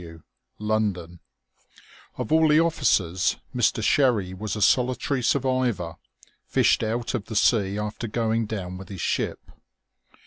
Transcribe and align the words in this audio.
W. 0.01 0.23
London 0.57 1.19
Of 2.17 2.31
all 2.31 2.47
the 2.47 2.59
officers, 2.59 3.37
Mr. 3.55 3.83
Sherry 3.83 4.33
was 4.33 4.55
a 4.55 4.61
solitary 4.63 5.21
survivor, 5.21 5.97
fished 6.47 6.81
out 6.81 7.13
of 7.13 7.25
the 7.25 7.35
sea 7.35 7.77
after 7.77 8.07
going 8.07 8.47
down 8.47 8.79
with 8.79 8.89
his 8.89 8.99
ship. 9.01 9.51